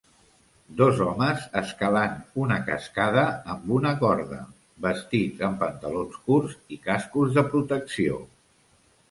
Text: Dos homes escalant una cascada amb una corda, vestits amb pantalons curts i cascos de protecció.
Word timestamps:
Dos 0.77 1.01
homes 1.07 1.43
escalant 1.59 2.15
una 2.43 2.57
cascada 2.69 3.25
amb 3.57 3.67
una 3.81 3.91
corda, 4.01 4.41
vestits 4.87 5.45
amb 5.51 5.61
pantalons 5.67 6.19
curts 6.31 6.59
i 6.79 6.83
cascos 6.91 7.39
de 7.39 7.47
protecció. 7.53 8.19